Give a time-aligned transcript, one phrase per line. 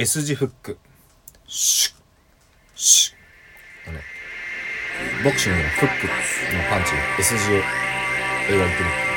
[0.00, 0.78] S 字フック。
[1.48, 1.94] シュッ。
[2.76, 3.90] シュッ。
[3.90, 3.98] あの
[5.24, 6.12] ボクシングのフックの
[6.70, 9.07] パンチ S 字を描いてる。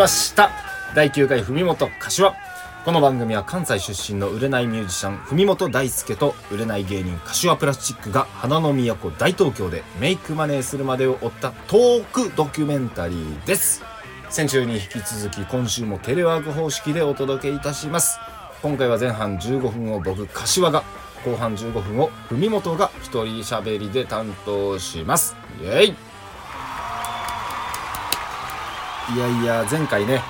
[0.00, 0.50] ました。
[0.94, 2.34] 第9回文元柏
[2.86, 13.82] この番組は関西出身の売れないミュージシャン文元大輔と売れない芸人柏プラスチックが花の都大東京でメイクマネーするまでを追ったトークドキュメンタリーです。
[14.30, 18.18] 先週に引き続き今週もテレワーク方式でお届けいたします。
[18.62, 20.82] 今回は前半15分を僕柏が
[21.26, 25.36] 後半15分を文元が一人喋りで担当します。
[25.62, 26.09] イエイ。
[29.14, 30.20] いやいや前回ね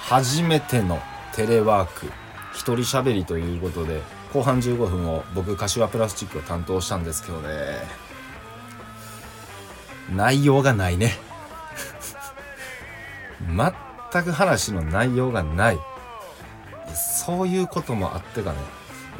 [0.00, 0.98] 初めての
[1.34, 2.06] テレワーク
[2.52, 4.00] 一人喋りということで
[4.32, 7.48] 後半15分を僕柏プラスチックを担当したんですけどね。
[10.14, 11.18] 内容がないね。
[14.12, 15.78] 全く話の内容がない。
[16.94, 18.58] そういうこともあってかね、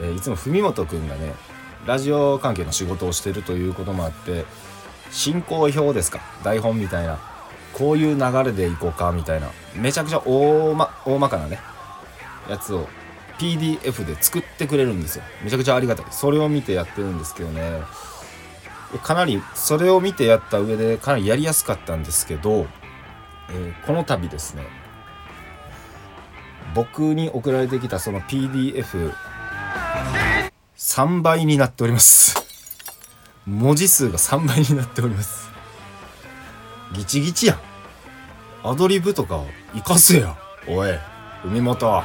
[0.01, 1.35] えーいつも文元くんがね
[1.87, 4.45] ラジオ関係の仕事をしてるということもあって
[5.11, 6.21] 進行表ですか？
[6.45, 7.19] 台本みたいな。
[7.77, 9.51] こういう流れでいこうかみたいな。
[9.75, 11.61] めちゃくちゃ大ま大まかなね。
[12.49, 12.89] やつを
[13.39, 15.25] PDF で作ってくれるんですよ。
[15.45, 16.07] めちゃくちゃありがたい。
[16.11, 17.83] それを見てやってるんですけどね。
[19.03, 22.67] かなりそれを見てやった上でかなりやりやすかったんですけど、
[23.51, 24.63] えーこの度ですね。
[26.75, 32.43] 僕に送られてきたその PDF3 倍になっております。
[33.47, 35.51] 文字数が3倍になっております。
[36.95, 37.66] ギチギチやん。
[38.67, 39.45] アドリブとか
[39.75, 40.37] 活かせや。
[40.67, 40.91] おい
[41.45, 42.03] 海本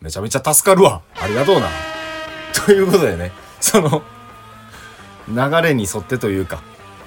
[0.00, 1.02] めちゃめちゃ助かるわ。
[1.20, 1.66] ありがとうな。
[2.54, 4.02] ということでねその
[5.28, 6.62] 流れに沿ってというか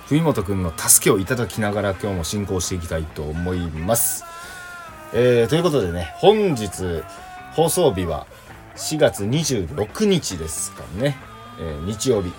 [0.10, 4.26] 文本くんの助けをいただきながら今日も進行していきたいと思います。
[5.14, 7.02] えー、ということでね本日
[7.54, 8.28] 放送日は
[8.76, 11.18] 4月26日ですかね、
[11.60, 12.34] えー日曜日。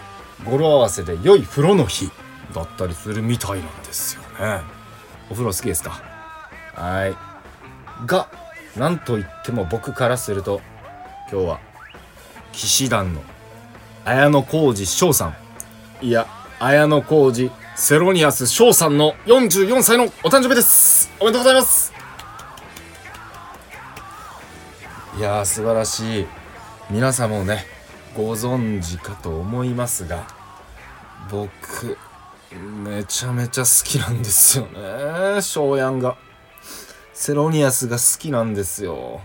[0.44, 2.10] 語呂合わせで良い風呂の日
[2.54, 4.74] だったりするみたいなんですよね。
[5.31, 6.03] お風呂好きですか？
[6.75, 7.15] はい。
[8.07, 8.29] が
[8.77, 10.61] なんといっても僕からすると
[11.31, 11.61] 今日は
[12.53, 13.23] 騎士団の
[14.05, 15.37] 綾野浩二翔さん。
[16.05, 16.27] いや
[16.59, 21.11] 綾野浩二セロニアス翔さんの44歳のお誕生日です。
[21.21, 21.93] おめでとうございます。
[25.17, 26.27] いやー素晴らしい。
[26.91, 27.65] 皆さんもね
[28.15, 30.27] ご存知かと思いますが
[31.31, 31.97] 僕
[32.59, 35.42] めちゃめちゃ好きなんですよね。
[35.42, 36.16] 翔やんが。
[37.12, 39.20] セロニアスが好きなんですよ。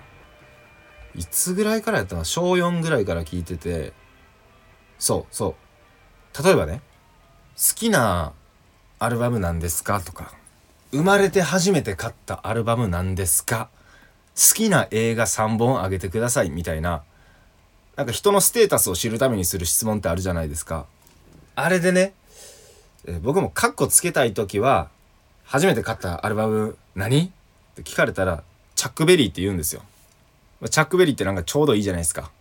[1.16, 2.24] いつぐらいからやったの？
[2.24, 3.94] 小4ぐらいから聞いてて。
[4.98, 5.56] そうそ
[6.40, 6.44] う。
[6.44, 6.82] 例えばね
[7.56, 8.34] 好きな
[9.00, 10.02] アルバムなんですか？
[10.02, 10.34] とか。
[10.92, 13.70] 生まれて初めて買ったアルバムなんですか？
[14.36, 16.50] 好きな映画3本あげてください。
[16.50, 17.04] みたいな。
[17.96, 20.86] なんか人のステータスを知るためにする質問ってあるじゃないですか。
[21.56, 22.14] あれでね
[23.08, 24.90] え僕もカッコつけたい時は
[25.46, 27.26] 初めて買ったアルバム何？
[27.26, 27.30] っ
[27.76, 28.44] て聞かれたら
[28.76, 29.82] チャックベリーって言うんですよ。
[30.70, 32.32] チャックベリーってなんかちょうどいいじゃないですか。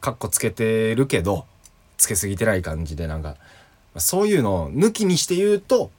[0.00, 1.46] カッコつけてるけど
[1.96, 3.36] つけすぎてない感じでなんか。
[3.96, 5.90] そういうのを抜きにして言うと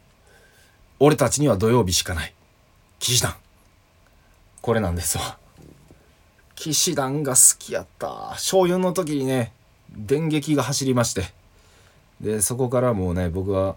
[1.00, 2.34] 俺たちには土曜日しかない。
[3.00, 3.36] 騎士団。
[4.62, 5.38] これなんですわ。
[6.56, 8.34] 騎士団が好きやった。
[8.38, 9.54] 小4の時にね
[9.92, 11.24] 電撃が走りまして。
[12.20, 13.76] でそこからもうね僕は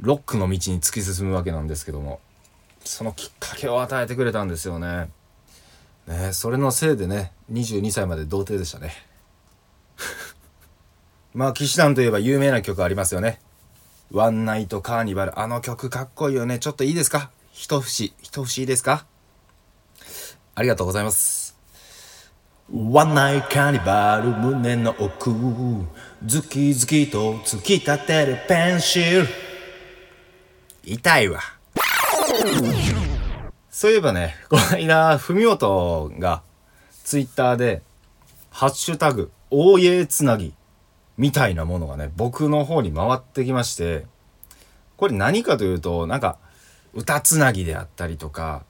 [0.00, 2.20] ロックの道に突き進むわけなんですけども
[2.84, 5.08] そのきっかけを与えてくれたんですよね。
[6.06, 8.94] ねそれのせいでね22歳まで童貞でしたね。
[11.34, 13.40] まあ騎士団といえば有名な曲ありますよね
[14.12, 16.58] 「ワンナイトカーニバル」あの曲かっこいいよね。
[16.58, 17.30] ちょっといいですか？
[17.52, 19.04] 一節一節いいですか？
[20.54, 21.56] ありがとうございます。
[22.72, 25.32] ワンナイトカーニバル胸の奥
[26.24, 29.45] ズキズキと突き立てるペンシル。
[30.86, 31.40] 痛いわ。
[33.70, 36.42] そういえばねこの間文元が
[37.04, 37.82] ツイッターで
[38.50, 40.54] 「ハッシュタグ大家つなぎ」
[41.18, 44.06] みたいなものがね僕の方に回ってきまして
[44.96, 46.38] これ何かというとなんか
[46.94, 48.64] 歌つなぎであったりとか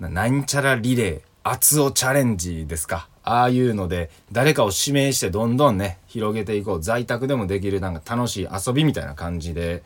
[0.00, 9.82] なんちゃらリレー熱男チャレンジですかああいうので誰かを指名してどんどんね広げていこう在宅でもできるなんか楽しい遊びみたいな感じで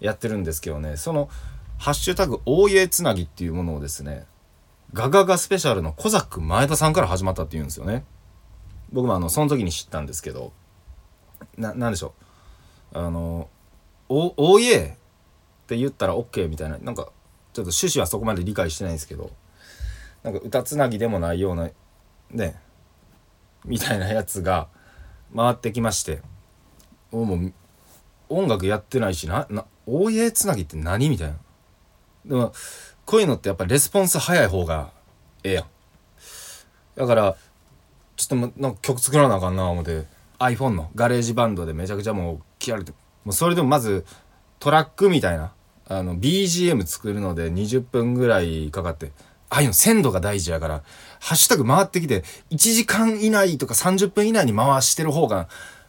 [0.00, 0.96] やってるんですけどね。
[0.96, 1.28] その
[1.78, 4.26] 「ハッシュタグ大家つなぎ」っていうものをですね
[4.92, 8.04] ガガガスペシャルのコザック前田さんから始まったっていうんですよね。
[8.92, 10.52] 僕もあのその時に知ったんですけど
[11.56, 12.14] ななんでしょ
[12.92, 12.98] う。
[12.98, 13.48] あの
[14.08, 14.90] 「お大家」っ
[15.68, 17.12] て言ったら OK みたいななんか
[17.52, 19.30] ちょっと趣旨はそこまで理解してないんですけど
[20.22, 21.70] なんか歌つなぎでもないような
[22.30, 22.60] ね
[23.64, 24.68] みたいなやつが
[25.34, 26.22] 回ってきまして
[27.12, 27.52] もう
[28.28, 31.34] 音楽やってないしなな大家つなぎって何みたいな。
[32.24, 32.52] でも
[33.04, 34.90] こういうのってやっぱレスポンス早い方が
[35.42, 35.64] ええやん。
[36.96, 37.36] だから
[38.16, 40.04] ちょっともうなんか曲作らなあかんな思って
[40.38, 42.92] iPhone の GarageBand でめちゃくちゃもう切られて
[43.24, 44.04] もうそれでもまず
[44.58, 45.52] トラックみたいな
[45.88, 49.12] あの BGM 作るので20分ぐらいかかって
[49.48, 50.82] ああいうの鮮度が大事やから
[51.18, 55.48] ハッシュタグ回ってきて1時間以内とか30分以内に回してる方が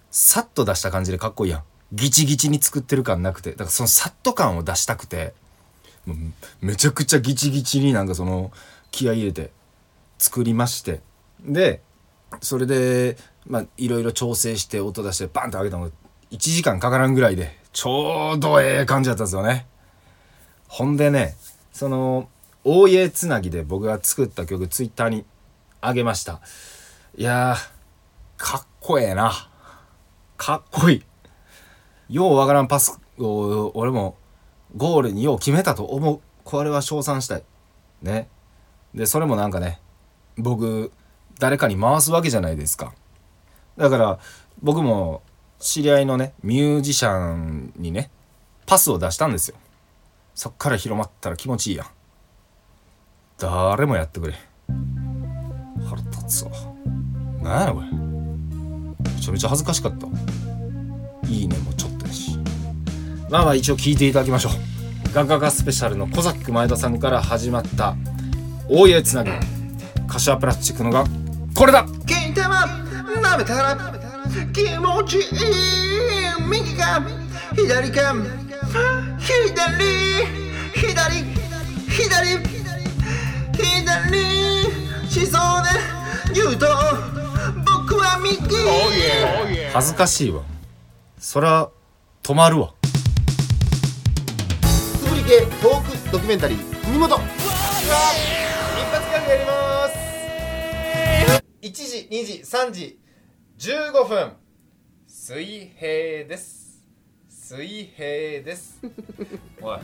[0.09, 1.63] さっと出した感じでかっこいいやん。
[1.91, 3.51] ギチギチに作ってる感なくて。
[3.51, 5.33] だからそのさっと感を出したくて。
[6.61, 8.51] めちゃくちゃギチギチになんかその
[8.89, 9.51] 気合い入れて
[10.17, 11.01] 作りまして。
[11.41, 11.81] で
[12.41, 15.91] それでまあいろいろ調整して音出してバンと上げたのが
[16.31, 19.67] 1時間かからんぐらいでちょうどええ感じだったんですよね。
[20.67, 21.35] ほんでね
[21.71, 22.29] その
[22.63, 25.25] 大家つなぎで僕が作った曲ツイッターに
[25.81, 26.41] あげました。
[27.15, 27.55] いや
[28.37, 29.49] かっこええな。
[30.37, 31.03] かっこいい。
[32.11, 34.17] ようわからんパスを俺も
[34.75, 36.19] ゴールによう決めたと思う。
[36.43, 37.43] これは称賛したい。
[38.01, 38.27] ね。
[38.93, 39.79] でそれもなんかね
[40.37, 40.91] 僕
[41.39, 42.93] 誰かに回すわけじゃないですか。
[43.77, 44.19] だから
[44.61, 45.23] 僕も
[45.59, 48.11] 知り合いのねミュージシャンにね
[48.65, 49.55] パスを出したんですよ。
[50.35, 51.87] そっから広まったら気持ちいいやん。
[53.37, 54.35] 誰もやってくれ。
[55.87, 56.51] 腹立つわ。
[57.41, 60.07] なんやこれめちゃめちゃ恥ずかしかった。
[61.27, 61.90] いいねもちょっと。
[63.31, 65.13] まあまあ一応聞いていただきましょう。
[65.13, 67.95] ガガガスペシャルのコザック前田さんから始まった
[68.68, 69.31] 大家つなぎ
[70.06, 71.06] 柏プラスチックのが
[71.56, 71.86] これだ。
[72.06, 73.78] 金玉舐めたら
[74.54, 75.24] 気持ちいい。
[76.50, 77.01] 右か
[77.56, 78.13] 左か。
[79.19, 79.56] 左。
[80.74, 81.24] 左。
[81.88, 82.38] 左。
[83.54, 85.10] 左。
[85.10, 86.68] しそうで言うと
[87.80, 88.38] 僕は右。
[89.72, 90.42] 恥ずかしいわ。
[91.18, 91.69] そら
[92.24, 92.74] 止まるわ
[95.31, 99.95] 系トークドキュメンタリー文元一発ギャグやります。
[101.62, 103.00] 1時2時3時
[103.57, 104.33] 15分。
[105.07, 106.83] 水平です。
[107.30, 108.81] 水平です。
[109.62, 109.80] おい。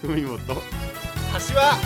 [0.00, 1.76] 文元橋は。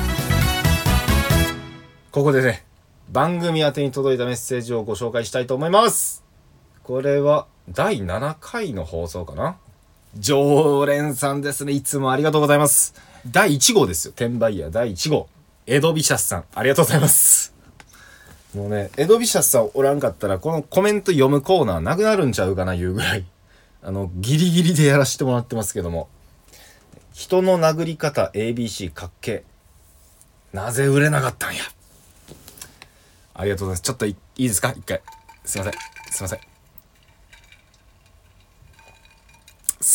[2.13, 2.65] ここでね
[3.11, 6.25] 番組宛てに届いたメッセージをご紹介したいと思います。
[6.85, 9.59] これは第7回の放送かな
[10.19, 11.73] 常連さんですね。
[11.73, 12.95] いつもありがとうございます。
[13.27, 14.13] 第1号ですよ。
[14.15, 15.29] 転売ヤー第1号。
[15.67, 16.45] エドビシャスさん。
[16.55, 17.55] ありがとうございます。
[18.55, 23.25] もうねエドビシャスさんおらんかったらこのコメント読むコーナーなくなるんちゃうかないうぐらい。
[23.83, 26.09] あのギリギリでやらせてもらってますけども。
[27.15, 29.45] 人の殴り方 ABC かっけ
[30.53, 31.63] なぜ売れなかったんや。
[33.35, 33.83] ありがとうございます。
[33.83, 34.75] ちょっといいいですか？
[34.77, 35.01] 一回。
[35.45, 35.73] すいません。
[36.11, 36.52] すいません。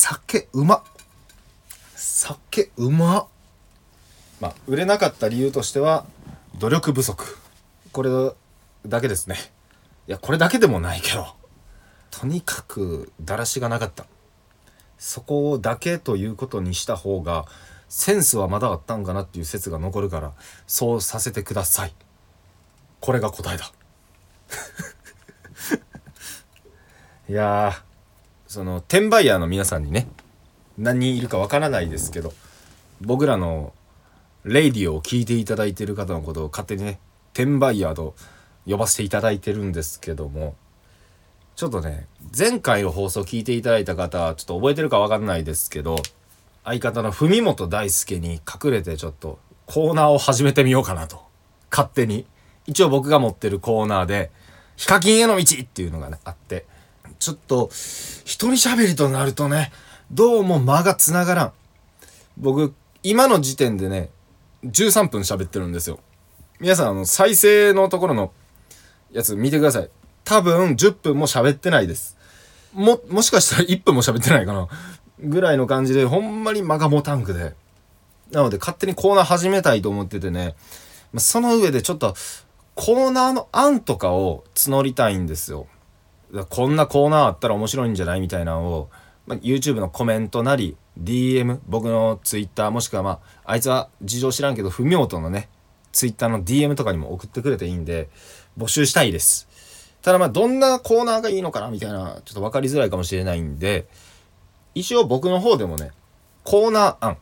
[0.10, 0.86] 酒うま。
[1.98, 3.28] 酒うま。
[4.40, 6.06] まあ、売れなかった理由としては、
[6.58, 7.38] 努力不足。
[7.92, 8.10] これ
[8.88, 9.36] だけですね。
[10.08, 11.28] いや、これだけでもないけど、
[12.10, 14.06] とにかくだらしがなかった。
[14.98, 17.44] そこだけということにした方が、
[17.90, 20.32] センスはまだあったんかなっていう説が残るから、
[20.68, 21.94] そうさせてください。
[23.02, 23.74] これが答えだ
[27.30, 27.84] いや
[28.48, 30.08] その転売ヤーの皆さんにね
[30.77, 32.34] 何人いるかわからないですけど
[33.01, 33.74] 僕らの
[34.44, 37.00] レイディオを聞いていただいてる方のことを勝手にね
[37.34, 38.16] 転売ヤーと
[38.66, 40.56] 呼ばせていただいてるんですけども
[41.56, 45.98] ちょっとね前回の放送聞いていただいた方はちょっと覚えてるかわかんないですけど
[46.63, 51.22] 相方の文本大輔に隠れてちょっとコーナーを始めてみようかなと
[51.70, 52.25] 勝手に。
[52.68, 54.30] 一応僕が持ってるコーナーで
[54.75, 56.66] ヒカキンへの道っていうのがねあって
[57.20, 59.72] ちょっと一人喋りとなるとね
[60.12, 61.54] どうも間が繋がらん。
[62.38, 64.10] 僕今の時点でね
[64.64, 66.00] 13分喋ってるんですよ。
[66.60, 68.32] 皆さんあの再生のところの
[69.12, 69.90] やつ見てください。
[70.24, 72.18] 多分10分も喋ってないです。
[72.74, 74.68] ももしかしたら1分も喋ってないかな。
[75.20, 77.56] ぐらいの感じでほんまに間が持たんくで
[78.32, 80.56] なので勝手にコーナー始めたいと思っててね。
[81.18, 82.16] その上でちょっと
[82.76, 85.68] コーナーの案とかを募りたいんですよ。
[86.50, 88.89] こんなコーナーあったら面白いんじゃないみたいなのを
[89.27, 95.50] まあ、YouTube のコメントなり DM 僕の Twitter もしくはまああいつは事情知らんけど文元のね
[95.91, 98.10] Twitter の DM とかにも送ってくれていいんで
[98.57, 99.48] 募集したいです。
[100.01, 103.88] ただまあどんなコーナーがいいのかなみたいなちょっと分かりづらいかもしれないんで
[104.74, 105.91] 一応僕の方でもね
[106.46, 107.17] コーナー案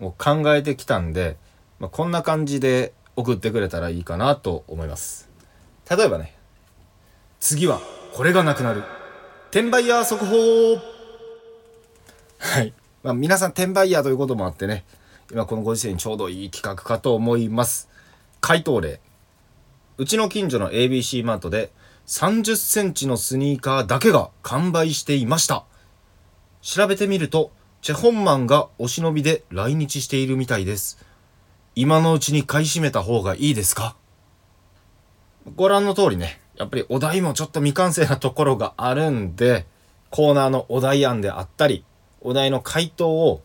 [0.00, 1.38] を考えてきたんで、
[1.78, 5.30] まあ、こんな感じで送ってくれたらいいかなと思います。
[5.88, 6.36] 例えばね
[7.38, 7.80] 次は
[8.12, 8.82] これがなくなる。
[9.50, 10.76] 転売ヤー速報。
[12.38, 14.84] はい、まあ、皆さん転売ヤーということもあってね。
[15.30, 17.88] 今このご時世にちょうどいい企画かと思います。
[18.40, 19.00] 回答例。
[19.96, 21.70] うちの近所の ABC マートで
[22.06, 25.64] 30センチのスニーカーだけが完売していました。
[26.62, 30.98] 調べてみるとチェホンマンがお忍びで来日しているみたいです。
[31.76, 33.94] 今のうちに買い占めた方がいいですか？
[35.54, 39.64] ご覧の通りねやっぱりお題もちょっと未完成なところがあるんで
[40.10, 41.84] コーナーのお題案であったり
[42.20, 43.42] お題の回答を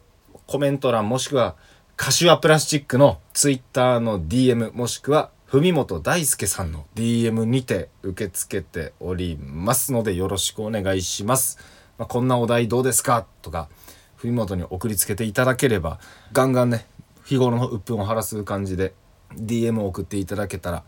[0.48, 1.56] コメント欄もしくは
[1.96, 11.58] 柏プラスチックの Twitter の DM もしくは文本大輔さんの DM にて受け付けておりますのでよろしくお願いします。
[11.98, 13.26] まあ、こんなお題どうですか？
[13.42, 13.70] とか
[14.18, 16.00] 文本に送りつけていただければ
[16.34, 16.86] ガンガンね
[17.24, 18.94] 日頃の鬱憤を晴らす感じで
[19.36, 20.84] DM を送っていただけたら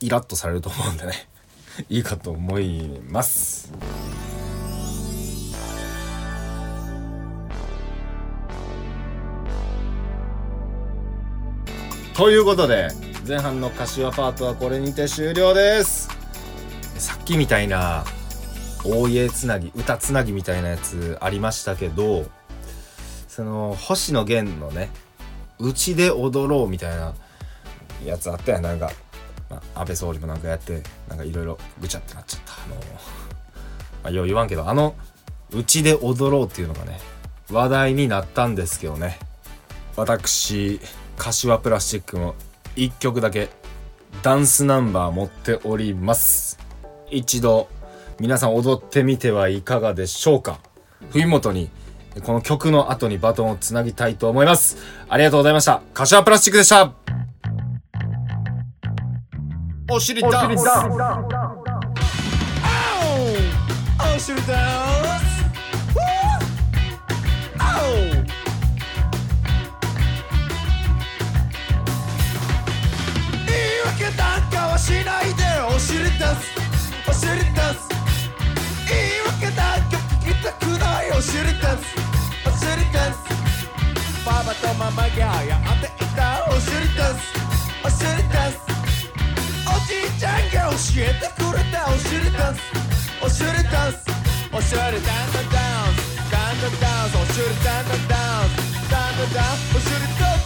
[0.00, 1.28] イラッとされると思うんでね。
[1.88, 3.72] いいかと思います。
[12.14, 12.88] ということで
[13.26, 16.08] 前半の柏パートはこれにて終了です。
[16.98, 18.04] さっきみたいな
[18.84, 22.26] 大家つなぎ歌つなぎみたいなやつありましたけど
[23.28, 24.90] その星野源のね
[25.60, 27.14] 「うちで踊ろう」みたいな
[28.04, 28.92] やつあったやなんか、
[29.50, 32.52] まあ、安倍総理もなんかやってなんかいろいろぐちゃってなっちゃった。
[32.64, 32.74] あの、
[34.04, 34.94] まあ、よう言わんけどあの
[35.52, 37.00] 「うちで踊ろう」っていうのがね
[37.50, 39.18] 話題になったんですけどね。
[39.96, 40.80] 私
[41.16, 42.36] 柏プラスチックの
[42.76, 43.48] 1曲だけ
[44.22, 46.58] ダンスナンバー持っております。
[47.10, 47.68] 一度
[48.20, 50.60] 皆さん踊ってみてはいかがでしょうか。
[51.10, 51.70] 冬本に
[52.24, 54.76] この曲の後にバトンをつなぎたいと思います。
[55.08, 55.82] ありがとうございました。
[55.94, 57.17] 柏プラスチックでした。
[59.90, 60.60] お尻ダンス。
[60.60, 60.68] お
[64.18, 65.28] 尻ダンス。
[74.16, 76.16] なんかはしないでお尻りす
[77.06, 77.88] お尻出す
[78.88, 81.10] 言い訳なんか聞きたくない。
[81.10, 81.76] お尻出す
[82.46, 83.16] お尻りす
[84.24, 85.08] パパとママが
[85.44, 87.47] やっていたお尻出す
[90.18, 92.60] ちゃんが教えてくれたおしりダンス
[93.22, 94.08] おしりダンス
[94.52, 96.30] おしりダンダダンス。
[96.30, 97.16] ダンダダンス。
[97.16, 98.90] おしりダンダダンス。
[98.90, 99.76] ダンダダンス。
[99.76, 100.37] おしりダンダンダン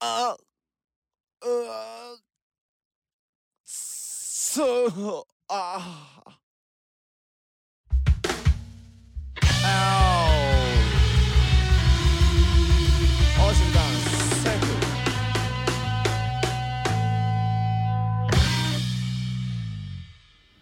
[0.00, 0.36] あ
[1.42, 2.16] うわ
[3.64, 6.17] そうああ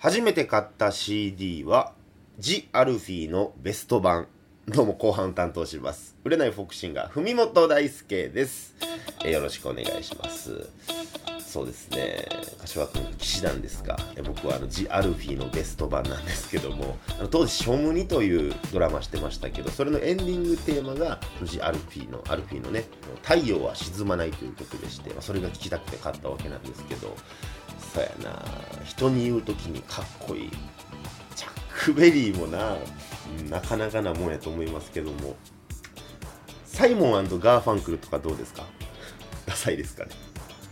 [0.07, 1.93] 初めて買った CD は
[2.39, 4.29] ジ・アルフィーのベスト版。
[4.69, 6.15] どうも後半担当します。
[6.23, 8.77] 売れないフォークシンガー文本大輔です、
[9.25, 10.69] えーよろしくお願いします。
[11.41, 12.25] そうですね。
[12.61, 13.99] 柏君騎士団ですか。
[14.15, 22.85] え僕はあのジ・アルフィーのベスト版なんですけどもあの当時「ショムニ」というドラマしてましたけどそれのエンディングテーマがジ・アルフィーのアルフィーのね
[23.27, 27.17] 「太陽は沈まない」という曲でして、まそれが聴きたくて買ったわけなんですけど
[27.97, 28.45] そうやな。
[28.85, 30.51] 人に言う時にかっこいい。
[31.35, 32.77] チャックベリーもな。
[33.49, 35.35] なかなかなもんやと思いますけども。
[36.67, 38.65] サイモンガーファンクルとかどうですか？
[39.47, 40.11] ダサいですかね。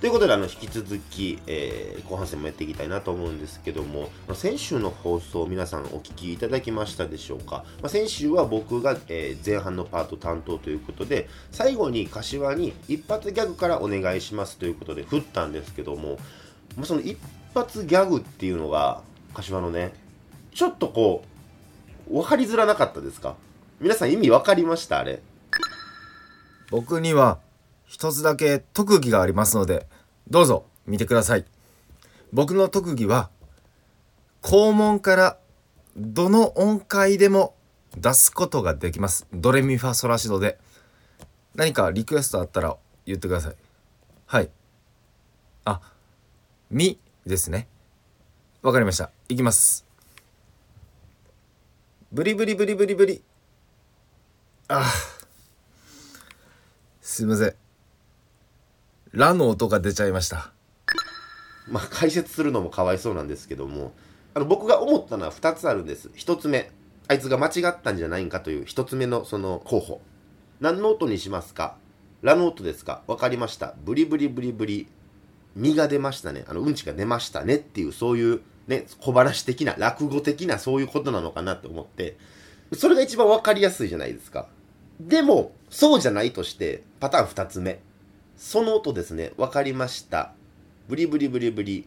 [0.01, 4.11] ということであの引き続き、えー後半戦もやっていきたいなと思うんですけども。
[4.29, 16.19] ま先週の放送皆さんお聞きいただきましたでしょうか、まあ先週は僕が、えー前半のパート担当ということで最後に柏に一発ギャグからお願いしますということで振ったんですけども、
[16.83, 17.17] その一
[17.55, 19.03] 発ギャグっていうのが
[19.33, 19.93] 柏のね
[20.53, 21.25] ちょっとこ
[22.09, 23.37] う分かりづらなかったですか？
[23.81, 24.99] 皆さん意味分かりました？
[24.99, 25.23] あれ。
[26.71, 27.39] 僕には
[27.87, 29.87] 一つだけ特技がありますので
[30.29, 31.45] どうぞ見てください。
[32.33, 33.31] 僕の特技は
[34.43, 35.39] 肛門から
[35.97, 37.55] どの音階でも
[37.97, 39.27] 出すことができます。
[39.33, 40.59] ドレミファソラシドで。
[41.55, 42.77] 何かリクエストあったら
[43.07, 43.55] 言ってください。
[44.27, 44.51] はい。
[45.65, 45.81] あ
[46.75, 47.69] みですね。
[48.61, 49.13] わかりました。
[49.29, 49.87] いきます。
[52.11, 53.23] ブリブリブリブリブリ。
[54.67, 54.85] ああ
[57.01, 57.55] すいません。
[59.13, 60.51] ラの音が出ちゃいました。
[61.69, 63.93] まあ、解説するのもかわいそうなんですけども。
[64.35, 66.09] あの僕が思ったのは2つあるんです。
[66.17, 66.73] 1つ目。
[67.07, 70.01] あいつが間違ったんじゃないんかという1つ目のその候補。
[70.59, 71.77] 何の音にしますか？
[72.23, 73.03] ラの音ですか？
[73.07, 73.77] 分かりました。
[73.85, 74.89] ブリブリブリブリ。
[75.55, 76.45] 身が出ましたね。
[76.49, 82.17] あのうんちが出ましたねっていうそういうね小話的な落語的なそういうことなのかなって思って
[82.75, 84.49] それが一番分かりやすいじゃないですか。
[85.01, 87.81] でもそうじゃないとしてパターン2つ目。
[88.37, 89.33] その音ですね。
[89.37, 90.33] 分かりました。
[90.89, 91.87] ブリブリブリブリ、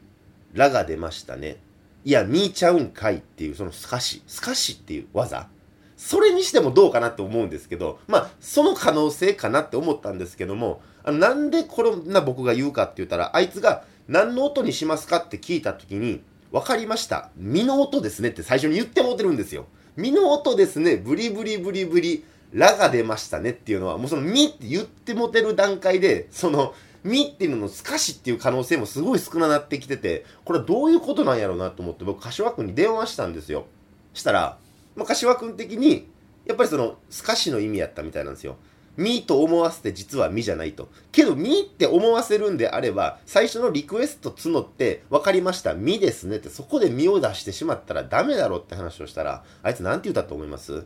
[0.53, 1.57] ラが出ましたね。
[2.05, 5.49] いや、見ちゃうんかいっていう、そのスカシ、スカシっていう技。
[5.97, 17.29] それにしてもどうかなって思うんですけど、まあ、その可能性かなって思ったんですけども、あのなんでこんな僕が言うかって言ったら、あいつが何の音にしますかって聞いた時に、わかりました。
[17.35, 19.65] 身の音ですねって最初に言ってもてるんですよ。
[19.97, 20.95] 身の音ですね。
[20.95, 22.23] ブリブリブリブリ。
[22.53, 33.65] ラが出ましたねっていうのは、もうそのミって言ってもてる段階で、その、ミっていうののスカシっていう可能性もすごい少ななってきてて、これはどういうことなんやろうなと思って僕、柏君に電話したんですよ。
[34.13, 34.57] したら、
[34.97, 36.09] まあ、柏君的に、
[36.45, 38.57] やっぱりその、スカシの意味やったみたいなんですよ。
[38.97, 40.89] ミと思わせて実はミじゃないと。
[41.11, 50.83] けど、ミって思わせるんであれば、最初のリクエスト募って、分かりました、ミですねって、そこでミを出してしまったらダメだろって話をしたら、あいつなんて言ったと思います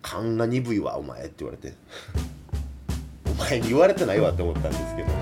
[0.00, 1.76] 勘が鈍いわ、お前って言われて。
[3.32, 5.14] お前に言われてないわって思ったんですけども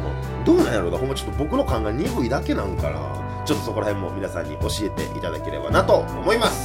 [0.44, 6.59] どうなんやろうなほんまちょっと僕の勘が鈍いだけなんかなちょっとそこら辺も皆さんに教えていただければなと思います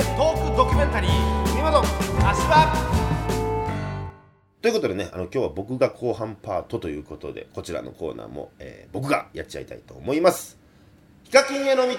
[0.00, 1.10] トークドキュメンタリー。
[1.52, 2.72] 海本足場
[4.62, 10.58] ということでねあの今日は僕が後半パートということでこちらのコーナーも、えー僕がやっちゃいたいと思います。
[11.24, 11.94] ヒカキンへの道。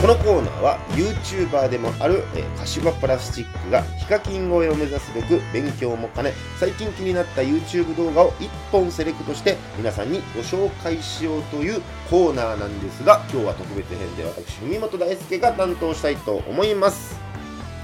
[0.00, 17.18] このコーナーは YouTuber でもある、えー、柏プラスチックがヒカキン超えを目指すべく勉強も兼ね最近気になった YouTube 動画を1本セレクトして皆さんにご紹介しようというコーナーなんですが今日は特別編で私文本大輔が担当したいと思います。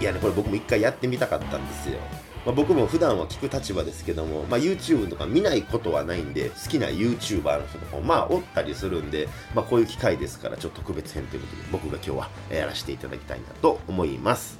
[0.00, 1.98] いやねこれ僕も一回やってみたかったんですよ。
[2.44, 14.58] まあ、僕も普段は聞く立場ですけども、まあ、YouTube とか見ないことはないんで好きな YouTuber の人とかもまあおったりするんで、まあ、こういう機会ですからちょっと特別編ということで僕が今日はやらせていただきたいなと思います。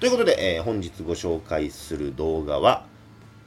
[0.00, 2.86] ということで、えー本日ご紹介する動画は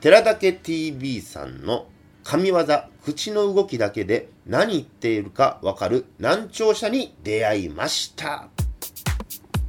[0.02, 1.88] 寺岳 TV さんの
[2.24, 2.66] 神業
[3.04, 8.67] 口の動きだけで何言っているかわかる難聴者に出会いました。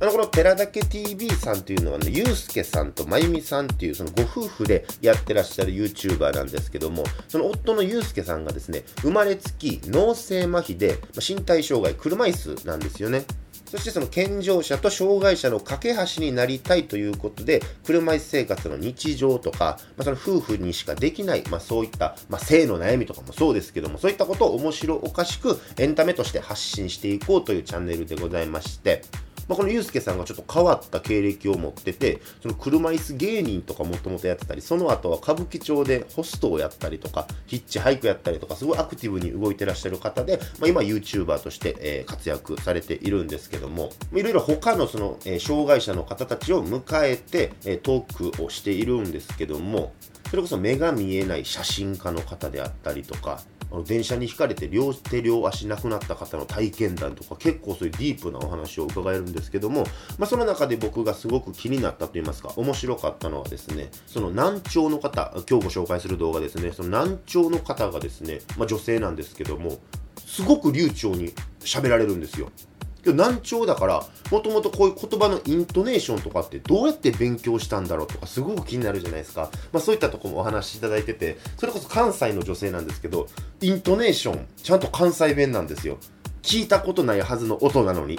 [0.01, 13.25] あの、この寺岳 TV さんというのはね、ゆうすけさんとまゆみさんっていうそのご夫婦でやってらっしゃる YouTuber なんですけども、その夫のゆうすけさんがですね、生まれつき脳性麻痺で、身体障害、車椅子なんですよね。
[13.69, 29.03] そしてその健常者と障害者の架け橋になりたいということで、車椅子生活の日常とか、まあ、その夫婦にしかできない、まあ、そういった、まあ、性の悩みとかもそうですけども、そういったことを面白おかしくエンタメとして発信していこうというチャンネルでございまして、
[29.49, 49.95] まあ、このゆうすけさんがちょっと変わった経歴を持ってて、その車椅子芸人とかもともとやってたり、その後は歌舞伎町でホストをやったりとか、ヒッチハイクやったりとか、すごいアクティブに動いてらっしゃる方で、まあ、今 YouTuber として、え活躍されているんですけども、いろいろ他のその、え障害者の方たちを迎えて、えトークをしているんですけども、
[50.31, 59.85] それこそ目が見えない写真家の方であったりとかあの電車にひかれて両手両足なくなった方の体験談とか結構そういうディープなお話を伺えるんですけども、
[60.18, 69.78] まあ、その中で僕がすごく気になったといいますか面白かったのはですねその難聴の方今日ご紹介する動画ですねその難聴の方がですね、まあ、女性なんですけども
[70.24, 72.50] すごく流暢に喋られるんですよ。
[73.09, 83.27] けど難聴だからもともとこういう言葉のイントネーションとかってどうやって勉強したんだろうとかすごく気になるじゃないですか、まあ、そういったとこもお話しいただいててそれこそ関西の女性なんですけど
[83.61, 85.99] イントネーションちゃんと関西弁なんですよ。
[86.42, 88.18] 聞いたことないはずの音なのに。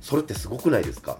[0.00, 1.18] それってすごくないですか。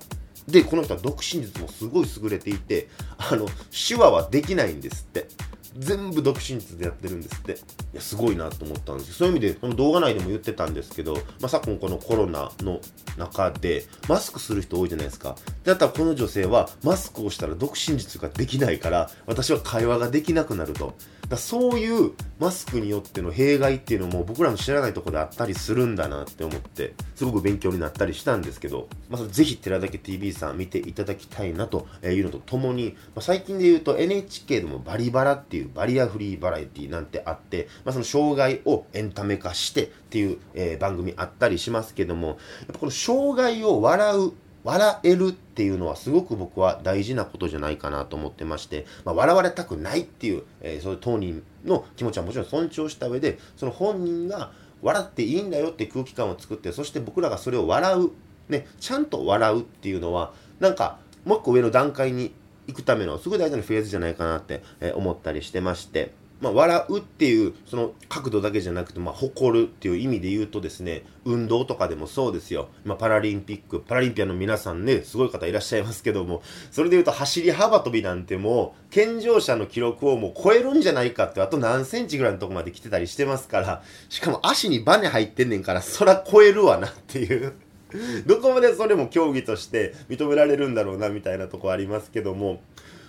[0.48, 5.28] でこの人は読真術もすごい優れていてあの手話はできないんですって。
[5.76, 7.52] 全部読真術でやってるんですって。
[7.52, 12.80] いやすごいなと思ったんですそういう意味でこの動画内でも言ってたんですけど、まあ、昨今このコロナの
[13.16, 15.36] 中でマスクする人多いじゃないですか。
[15.64, 20.94] だったらこの女性はマスクをしたら読真術ができないから私は会話ができなくなると。
[21.30, 42.36] だそういうマスクによっての弊害っていうのも僕らの知らないところであったりするんだなって思ってすごく勉強になったりしたんですけど、まあ、ぜひ寺田家 TV さん見ていただきたいなというのとともに、まあ、最近で言うと NHK でもバリバラっていううバリアフリーバラエティなんてあって、まあ、その障害をエンタメ化してっていう、えー番組あったりしますけどもやっ
[42.72, 58.10] ぱこの障害を笑う笑えるっていうのはすごく僕は大事なことじゃないかなと思ってまして、まあ、笑われたくないっていう、えーそういう当人の気持ちはもちろん尊重した上でその本人が笑っていいんだよって空気感を作ってそして僕らがそれを笑う、
[58.48, 62.32] ね、ちゃんと笑うっていうのはなんかもう一個上の段階に
[62.70, 66.12] 行くためのすごい大事なフェーズじゃないかなって、え思ったりしてまして。
[66.40, 87.52] まあ、笑うっていうその角度だけじゃなくて、まあ、誇るっていう意味で言うとですね運動とかでもそうですよ、ま、パラリンピックパラリンピアの皆さんねすごい方いらっしゃいますけどもそれで言うと走り幅跳びなんてもう健常者の記録をもう超えるんじゃないかってあと何センチぐらいのとこまで来てたりしてますからしかも足にバネ入ってんねんからそら超えるわなっていう
[88.26, 92.62] どこまでそれも競技として認められるんだろうなみたいなとこありますけども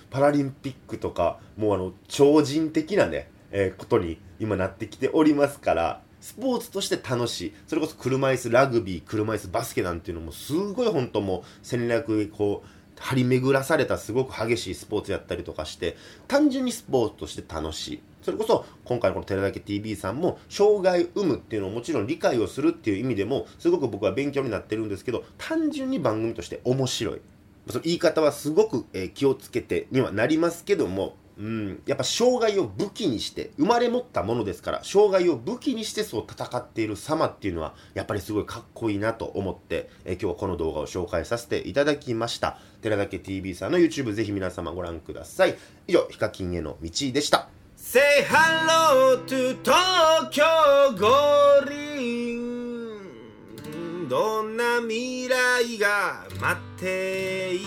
[0.09, 7.53] パラリンピックとかもうあの超人的なね、えーことに今なってきておりますからスポーツとして楽しい。
[7.67, 12.67] それこそ車椅子ラグビー車椅子バスケなんていうのもすごい本当もう戦略こう
[12.99, 18.01] 張り巡らされたすごく激しいスポーツやったりとかして単純にスポーツとして楽しい。
[18.21, 27.21] それこそ今回のこの「寺田家 TV」さんも障害を生むっていうのをもちろん理解をするっていう意味でもすごく僕は勉強になってるんですけど単純に番組として面白い。
[27.67, 42.57] その言い方はすごく、え気をつけてにはなりますけども、うん、やっぱ障害を武器にして生まれ持ったものですから障害を武器にしてそう戦っている様っていうのはやっぱりすごいかっこいいなと思って、え今日はこの動画を紹介させていただきました。
[42.81, 45.55] 寺田家 TV さんの YouTube ぜひ皆様ご覧ください。
[45.87, 47.60] 以上ヒカキンへの道でした。
[47.91, 50.43] Say hello to 東京
[50.97, 52.97] 五輪
[54.07, 57.65] どんな未来が待っている？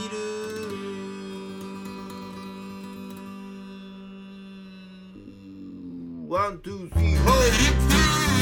[6.31, 7.37] ワン、ツー、スリー、はい
[8.31, 8.34] あ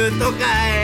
[0.00, 0.38] レクトか
[0.76, 0.79] い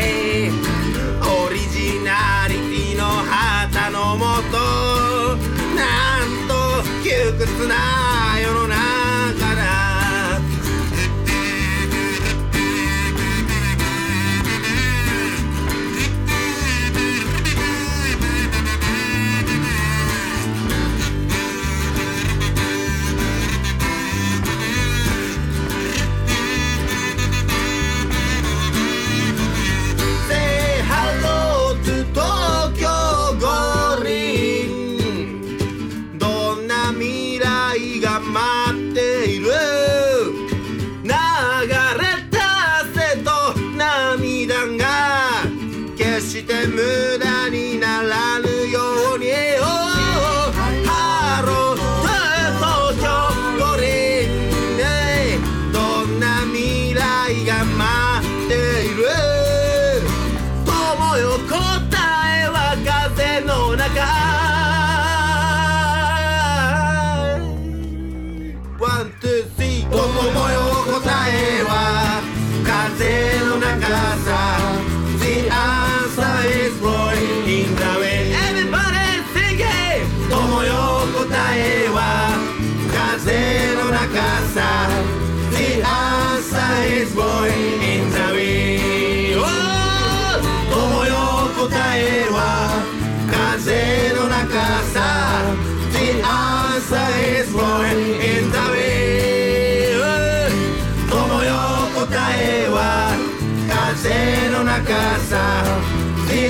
[73.81, 74.36] 風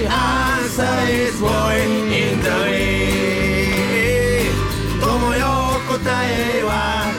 [0.06, 3.26] The answer is boy in the wind
[5.00, 5.46] 友よ
[5.88, 5.98] 答
[6.30, 7.10] えは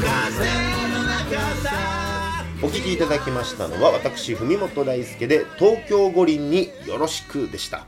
[0.00, 0.46] 風
[0.92, 7.84] の中さお聞きいただきましたのは私文本大輔で東京五輪によろしくでした。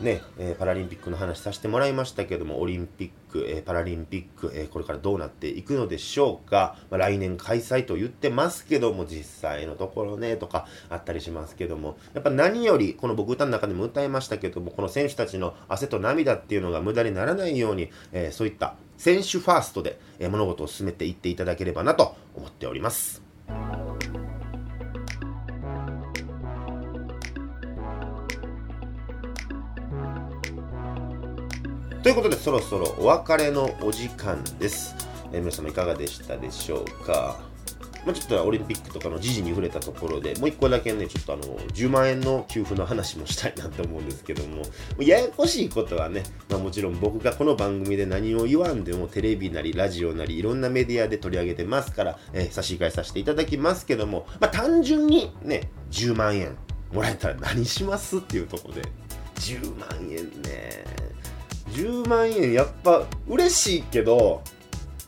[0.00, 11.96] ね、えーパラリンピックの話させてもらいましたけどもオリンピック、えーパラリンピック、えーこれからどうなっていくのでしょうか、まあ、来年開催と言ってますけども実際のところねとかあったりしますけども。
[12.14, 23.25] やっぱ何よりこの僕歌の中でも歌いましたけどもこの選手たちの汗と涙っていうのが無駄にならないように、えそういった選手ファーストで、え物事を進めていっていただければなと思っております。
[32.06, 34.94] ということでそろそろお別れのお時間です、
[35.32, 37.40] えー皆様いかがでしたでしょうか？
[38.06, 44.62] まあ、ちょっとオリンピックとかの時事に触れたところでもう一個だけねちょっとあの10万円の給付の話もしたいなと思うんですけども
[45.02, 56.56] ややこしいことはね、まあ、もちろん僕がこの番組で何を言わんでもテレビなりラジオなりいろんなメディアで取り上げてますから、えー差し控えさせていただきますけども、まあ、単純にね10万円
[56.92, 58.82] もらえたら何しますっていうところで
[59.40, 61.05] 10万円ね。
[61.70, 64.42] 10万円やっぱ嬉しいけど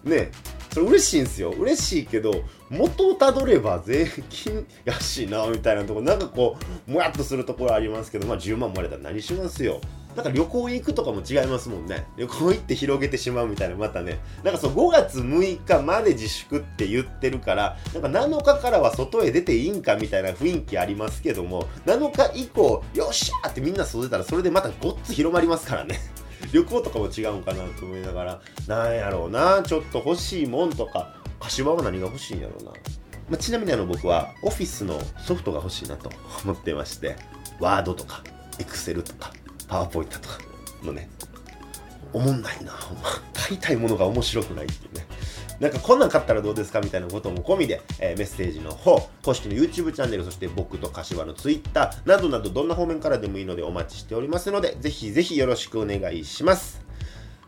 [0.05, 0.31] ね
[0.73, 1.51] それ嬉しいんですよ。
[1.51, 9.81] 嬉しいけど元をたどれば税金やしなみたいなとこなんかこうもやっとするところありますけどまあ10万もらえたら何しますよ。
[10.14, 12.05] なんか旅行行くとかも違いますもんね。
[12.16, 14.18] 旅行行って広げてしまうみたいなまたね。
[14.42, 25.99] なんかそう5月6日まで自粛って言ってるからなんか7日からは外へ出ていいんかみたいな雰囲気ありますけども7日以降よっしゃーってみんな外出たらそれでまたごっつ広まりますからね。
[26.53, 32.77] 旅行とかも違うんかなと思いながらなんやろうなちょっと欲しいもんとか柏は何が欲しいんやろうな、ま
[33.35, 36.11] あ、ちなみにあの僕はオフィスのソフトが欲しいなと
[36.44, 37.16] 思ってまして
[37.61, 38.22] ワードとか
[38.59, 39.33] エクセルとか
[39.66, 40.38] パワーポイントとか
[40.83, 41.09] のね
[42.12, 43.05] おもんないなほんま。
[43.35, 45.07] 買いたいものが面白くないっていうね。
[45.61, 56.87] なんかこんなん買ったらどうですかみたいなことも込みで、えーメッセージの方公式の YouTube チャンネルそして僕と柏の Twitter などなどどんな方面からでもいいのでお待ちしておりますのでぜひぜひよろしくお願いします。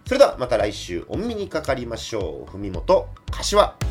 [0.07, 2.51] それではまた来週お耳にかかりましょう。
[2.51, 3.90] 文元柏。